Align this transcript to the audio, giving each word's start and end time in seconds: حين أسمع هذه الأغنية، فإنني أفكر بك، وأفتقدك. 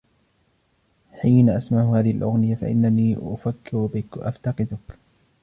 حين 1.11 1.49
أسمع 1.49 1.99
هذه 1.99 2.11
الأغنية، 2.11 2.55
فإنني 2.61 3.17
أفكر 3.21 3.85
بك، 3.85 4.17
وأفتقدك. 4.17 4.97